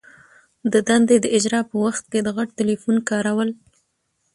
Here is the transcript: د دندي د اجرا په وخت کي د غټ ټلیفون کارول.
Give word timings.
د 0.73 0.73
دندي 0.87 1.17
د 1.21 1.25
اجرا 1.37 1.61
په 1.69 1.75
وخت 1.85 2.03
کي 2.11 2.19
د 2.23 2.27
غټ 2.37 2.49
ټلیفون 2.59 2.95
کارول. 3.09 3.49